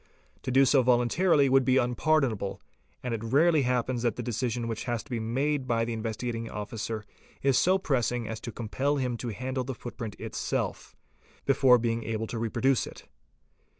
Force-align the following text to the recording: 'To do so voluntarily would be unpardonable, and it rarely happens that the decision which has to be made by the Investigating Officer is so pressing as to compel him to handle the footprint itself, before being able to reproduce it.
'To 0.41 0.49
do 0.49 0.65
so 0.65 0.81
voluntarily 0.81 1.47
would 1.47 1.63
be 1.63 1.77
unpardonable, 1.77 2.59
and 3.03 3.13
it 3.13 3.23
rarely 3.23 3.61
happens 3.61 4.01
that 4.01 4.15
the 4.15 4.23
decision 4.23 4.67
which 4.67 4.85
has 4.85 5.03
to 5.03 5.11
be 5.11 5.19
made 5.19 5.67
by 5.67 5.85
the 5.85 5.93
Investigating 5.93 6.49
Officer 6.49 7.05
is 7.43 7.55
so 7.55 7.77
pressing 7.77 8.27
as 8.27 8.39
to 8.39 8.51
compel 8.51 8.95
him 8.95 9.15
to 9.15 9.27
handle 9.27 9.63
the 9.63 9.75
footprint 9.75 10.15
itself, 10.17 10.95
before 11.45 11.77
being 11.77 12.03
able 12.03 12.25
to 12.25 12.39
reproduce 12.39 12.87
it. 12.87 13.07